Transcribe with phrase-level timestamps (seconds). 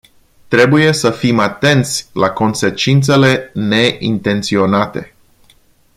[0.47, 5.13] Trebuie să fim atenți la consecințele neintenționate.